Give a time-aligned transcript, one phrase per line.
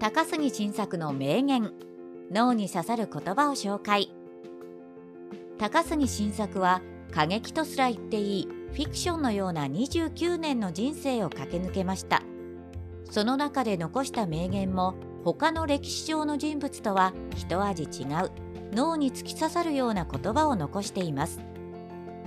[0.00, 1.74] 高杉晋作の名言
[2.32, 4.10] 脳に刺さる言葉を紹介。
[5.58, 6.80] 高杉晋作は
[7.12, 12.22] 過激とすら言っていいフィクションのような29年の人生を駆け抜けました。
[13.10, 18.30] その中で残した名言も他の歴史上の人物とは一味違う
[18.72, 21.40] 脳に突き刺さるような言葉を残しています。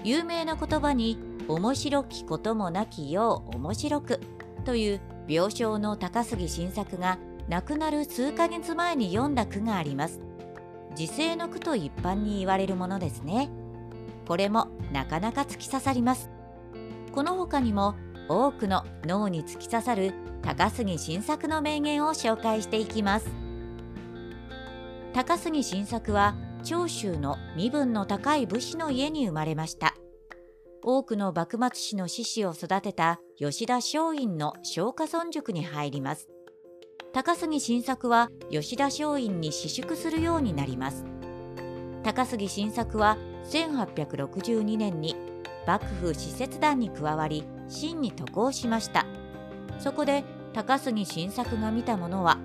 [0.04, 1.18] 有名な言葉に
[1.48, 4.20] 面白きこともなきよう面白く
[4.64, 10.20] という病床の高杉晋作が亡くなる数ヶ月前に読んだ句があります。
[10.96, 13.50] 時世の句と一般に言われるものですね。
[14.28, 16.30] これもなかなか突き刺さります。
[17.14, 17.96] この他にも
[18.30, 23.30] 多くの脳に突き刺さる高杉晋作の名言を紹介していきます。
[25.14, 29.96] 高杉晋作は長州の身分の高い武士の家に生まれました。
[30.86, 36.28] 多くの幕末史の志士を育てた吉田松陰の松下村塾に入ります。
[37.14, 41.06] 高杉晋作は吉田松陰に私淑するようになります。
[42.04, 45.16] 高杉晋作は1862年に
[45.66, 49.06] 幕府使節団に加わり清に渡航しました。
[49.80, 52.40] そこで高杉晋作が見たものは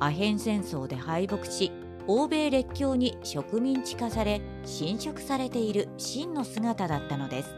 [0.00, 1.70] アヘン戦争で敗北し
[2.08, 7.54] 欧米列強に植民地化され侵食されている真の姿だったのです。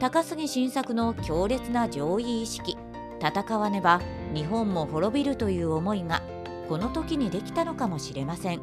[0.00, 2.78] 高杉晋作の強烈な上位意識。
[3.20, 4.00] 戦わねば
[4.34, 6.22] 日本も滅びるという思いが
[6.70, 8.62] この時にできたのかもしれません。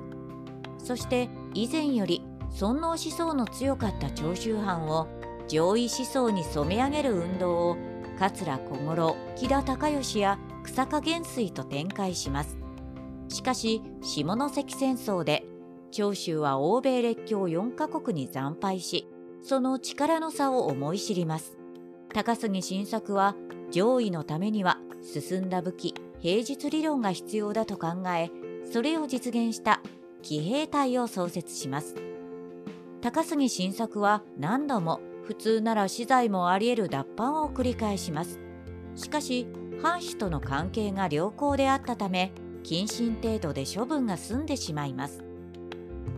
[0.80, 5.08] そして以前より尊王思想の強かった長州藩を
[5.48, 7.78] 上位思想に染め上げる運動を
[8.18, 12.58] 桂小五郎木田孝允や草加元帥と展開します。
[13.30, 15.46] しかし下関戦争で
[15.92, 19.08] 長州は欧米列強4カ国に惨敗し
[19.48, 21.58] その力の差を思い知ります。
[22.14, 23.34] 高杉晋作は
[23.72, 28.30] 上位のためには進んだ武器平日理論が必要だと考え
[28.70, 29.82] それを実現した
[30.22, 31.96] 騎兵隊を創設します。
[33.00, 38.42] 高杉晋作は何度も普通なら死罪もあり得る脱藩を繰り返します。
[38.96, 39.48] しかし
[39.82, 42.34] 藩主との関係が良好であったため
[42.66, 45.24] 謹慎程度で処分が済んでしまいます。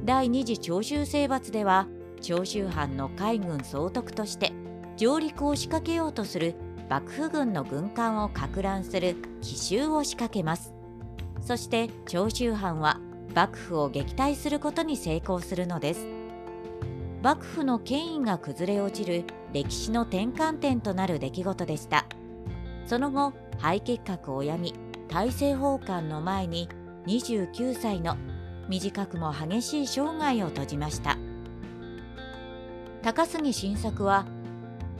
[0.03, 1.87] 第二次長州征伐では
[2.19, 4.51] 長州藩の海軍総督として
[4.97, 6.55] 上陸を仕掛けようとする
[6.89, 10.73] 幕府軍の軍艦をか乱する奇襲を仕掛けます。
[11.41, 12.99] そして長州藩は
[13.35, 16.07] 幕府を撃退することに成功するのです。
[17.21, 22.05] 幕府の権威が崩れ落ちる歴史の転換点となる出来事でした。
[22.85, 24.73] その後肺結核を病み
[25.09, 26.69] 大政奉還の前に
[27.05, 28.17] 29歳の
[28.67, 31.18] 短くも激しい生涯を閉じました。
[33.01, 34.25] 高杉晋作は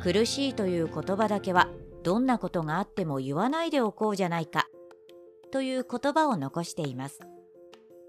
[0.02, 1.70] 苦しいという言葉だけは
[2.04, 4.68] どんなことがあっても言わないでおこうじゃないか
[5.52, 7.20] という言葉を残しています。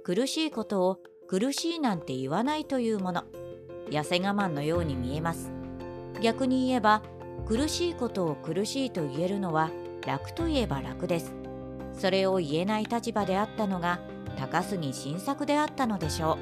[0.05, 3.25] 苦しいことを苦しいなんて言わないというもの
[3.91, 5.51] 痩せ我慢のように見えます。
[6.23, 7.03] 逆に言えば
[7.47, 9.71] 苦しいことを苦しいと言えるのは
[10.07, 11.35] 楽といえば楽です。
[11.95, 13.99] それを言えない立場であったのが
[14.39, 16.39] 高杉晋作であったのでしょ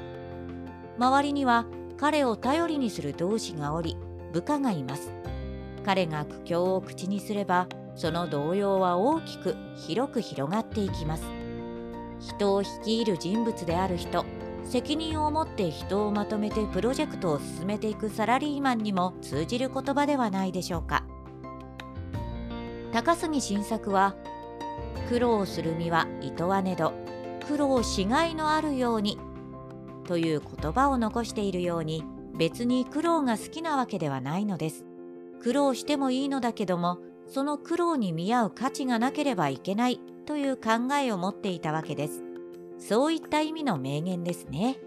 [0.97, 1.01] う。
[1.01, 1.65] 周りには
[1.99, 3.97] 彼を頼りにする同志がおり
[4.31, 5.11] 部下がいます。
[5.85, 11.23] 彼が苦境を口にすればその動揺は大きく広く広がっていきます。
[12.19, 14.25] 人を率いる人物である人
[14.63, 21.03] 責任を持って人をまとめてプロジェクトを進めていくサラリーマンにも通じる言葉ではないでしょうか。
[22.93, 24.15] 高杉晋作は
[25.09, 26.93] 苦労する身はいとわねど
[27.47, 29.19] 苦労しがいのあるように
[30.09, 32.03] という言葉を残しているように
[32.35, 34.83] 別に苦労が好きなわけではないのです。
[35.39, 36.97] 苦労してもいいのだけども
[37.27, 42.23] その苦労に見合う価値がなければいけないという考えを持っていたわけです。
[42.79, 44.77] そういった意味の名言ですね。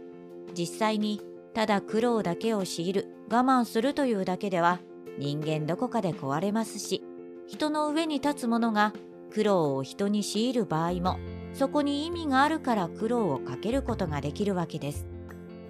[0.58, 1.20] 実際に
[1.54, 4.80] ただ苦労だけを強いる我慢するというだけでは
[5.18, 7.04] 人間どこかで壊れますし
[7.46, 8.92] 人の上に立つ者が
[9.32, 11.18] 苦労を人に強いる場合も
[11.54, 15.11] そこに意味があるから苦労をかけることができるわけです。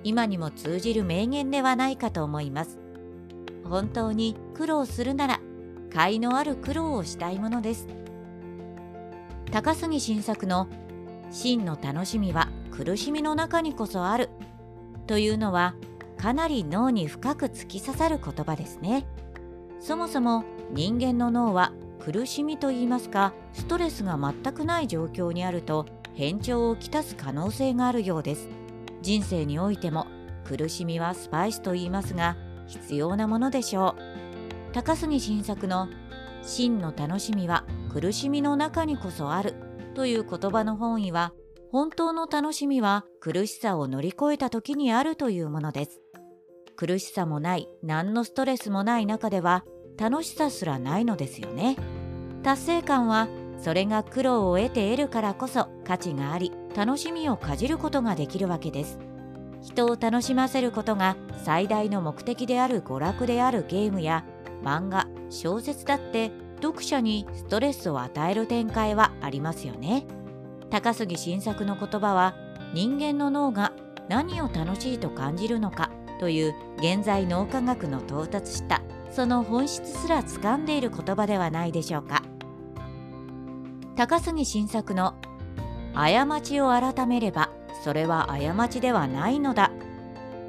[0.04, 2.78] 今にも通じる名言ではないかと思います。
[3.64, 5.40] 本当に苦労するなら
[5.92, 7.86] 甲斐のある苦労をしたいものです。
[9.50, 10.68] 高杉晋作の
[11.30, 14.30] 真の楽しみは苦しみの中にこそある
[15.06, 15.74] というのは
[16.16, 19.06] かなり脳に深く突き刺さる言葉ですね。
[19.80, 28.61] そもそも人間の脳は苦しみといいますかストレスが全くない状況にあると変調をきたす可能性があるようです。
[29.02, 30.06] 人生においても
[30.44, 34.72] 苦しみはスパイスと言いますが必要なものでしょう。
[34.72, 35.88] 高杉晋作の
[36.42, 39.54] 真の楽しみは苦しみの中にこそある
[39.94, 41.32] という言葉の本意は
[41.70, 46.00] 本当の楽しみは苦しさを乗り越えた時にあるというものです。
[46.76, 49.64] 苦しさもない何のストレスもない中では
[49.98, 51.76] 楽しさすらないのですよね。
[52.42, 53.28] 達成感は
[53.58, 58.98] それが苦労を得て得るからこそ価値があり楽しみをかじることができるわけです。
[59.62, 64.24] 人を楽しませることが最大の目的である娯楽であるゲームや
[64.64, 70.04] 漫画小説だって読者にストレスを与える展開はありますよね。
[70.70, 72.34] 高杉晋作の言葉は
[72.74, 73.72] 人間の脳が
[74.08, 82.22] 何を楽しいと感じるのかという現在脳科学の到達したその本質すら掴んでいる言葉ではないでしょうか。
[83.94, 85.14] 高杉晋作の
[85.94, 87.50] 「過ちを改めれば
[87.84, 89.70] それは過ちではないのだ」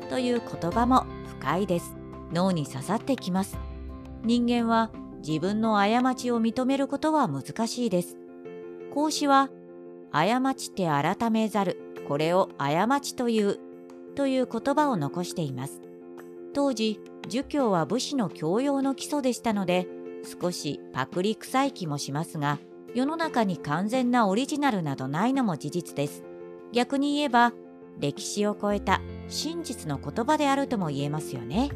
[0.10, 1.06] という言葉も
[1.40, 1.96] 深いです。
[2.32, 3.58] 脳に刺さってきます。
[4.24, 4.92] 人間は
[5.26, 8.18] 自分の過ちを認めることは難しいです。
[8.94, 9.50] 孔子は
[10.12, 13.60] 過ちて改めざるこれを過ちという
[14.16, 15.82] という言葉を残しています。
[16.54, 19.88] 当時儒教は武士の教養の基礎でしたので
[20.42, 22.60] 少しパクリ臭い気もしますが
[22.94, 26.24] 世の中に完全なオリジナルなどないのも事実です。
[26.72, 27.54] 逆に言えば
[28.00, 31.72] 歴史を超えた真実の言葉であるとも言えますよね。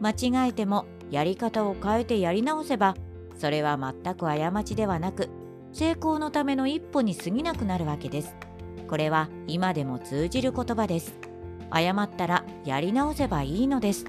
[0.00, 2.94] 間違えてもやり方を変えてやり直せば
[3.36, 5.28] それは全く過ちではなく
[5.72, 8.36] 成功のための一歩に過ぎなくなるわけです。
[8.88, 11.14] これは今でも通じる言葉です。
[11.72, 14.04] 謝ったらやり直せばいいのです。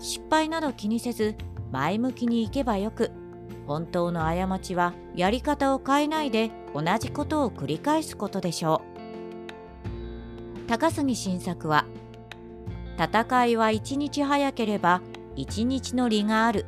[0.00, 1.34] 失敗など気にせず
[1.72, 3.10] 前向きにいけばよく
[3.68, 8.82] 本当の過ちはやり方を変えないで同じことを繰り返すことでしょ
[10.64, 10.66] う。
[10.66, 11.84] 高杉晋作は
[12.98, 15.02] 戦いは一日早ければ
[15.36, 16.64] 一日の利がある。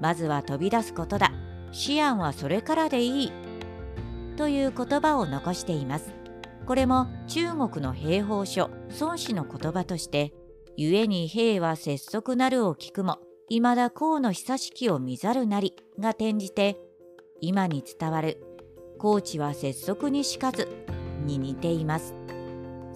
[0.00, 1.32] まずは飛び出すことだ。
[1.88, 3.32] 思案はそれからでいい。
[4.36, 6.12] という言葉を残しています。
[6.66, 8.70] これも中国の兵法書
[9.00, 10.32] 孫子の言葉として
[10.76, 13.18] 故に兵は拙速なるを聞くも
[13.60, 16.78] 未だ孔の久しきを見ざるなりが転じて
[17.38, 18.42] 今に伝わる
[18.98, 20.68] 高知は拙速にしかず
[21.26, 22.14] に似ています。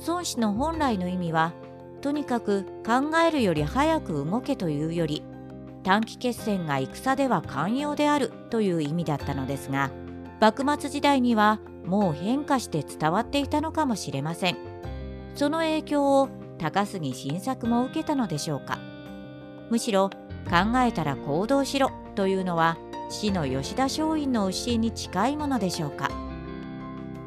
[0.07, 1.53] 孫子の本来の意味は
[2.01, 5.23] とにかく考えるより早く動けというより
[5.83, 9.91] 短期決戦が戦では寛容であるという意味だったのですが
[10.41, 14.57] 幕末時代にはもう変化して伝わっていたのかもしれません。
[15.35, 18.79] その影響を高杉晋作も受けたのでしょうか。
[19.69, 20.09] むしろ
[20.47, 22.79] 考えたら行動しろというのは
[23.09, 26.11] 死の吉田松陰の教えに近いものでしょうか。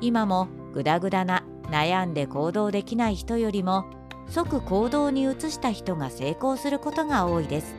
[0.02, 3.86] 今もグダグダな悩んで行動できない人よりも
[4.28, 7.76] 即行動に移した人が成功することが多いです。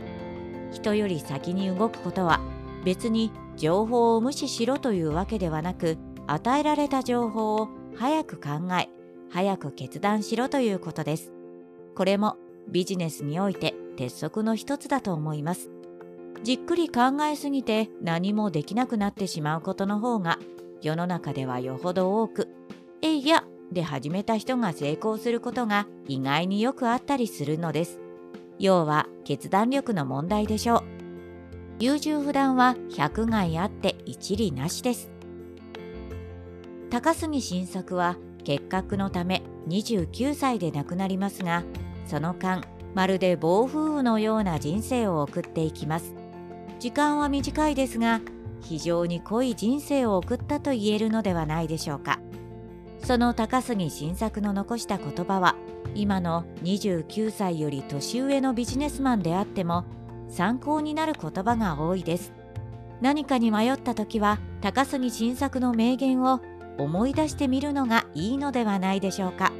[0.72, 2.40] 人より先に動くことは
[2.84, 8.88] 別に情報を無視しろというわけではなく与えられた情報を早く考え
[9.30, 11.32] 早く決断しろということです。
[11.94, 12.36] これも
[12.68, 15.70] ビジネスにおいて鉄則の一つだと思います。
[16.42, 20.38] じっくり考えすぎて何もできなくなってしまうことの方が
[20.80, 22.48] 世の中ではよほど多く
[23.02, 28.00] 「えいや!」で始めた人が成功することが意外によくあったりするのです。
[28.58, 30.82] 要は決断力の問題でしょう。
[31.78, 35.10] 優柔不断は百害あって一理なしです。
[36.88, 41.64] 高杉晋作は結核のため29歳で亡くなりますが
[42.06, 42.62] その間
[42.94, 46.14] まるで暴風雨のような人生を送っていきます。
[46.78, 48.20] 時間は短いですが
[48.62, 52.20] 非常に濃い人生を送ったと言えるのではないでしょうか。
[53.02, 55.56] その高杉晋作の残した言葉は
[55.94, 59.84] 今の29歳より年上のビジネスマンであっても
[60.28, 62.32] 参考になる言葉が多いです。
[63.00, 66.40] 何かに迷った時は高杉晋作の名言を
[66.78, 69.52] 思い出してみるのがいいのではないでしょうか。